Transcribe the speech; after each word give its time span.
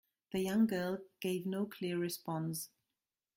The 0.31 0.39
young 0.39 0.65
girl 0.65 0.97
gave 1.19 1.45
no 1.45 1.67
clear 1.67 1.95
response. 1.99 2.69